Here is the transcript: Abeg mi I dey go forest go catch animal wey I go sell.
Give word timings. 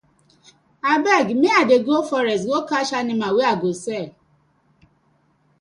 Abeg 0.91 1.27
mi 1.41 1.49
I 1.59 1.63
dey 1.69 1.81
go 1.87 1.97
forest 2.09 2.43
go 2.49 2.59
catch 2.69 2.91
animal 3.01 3.31
wey 3.37 3.47
I 3.53 3.55
go 3.61 3.71
sell. 3.83 4.09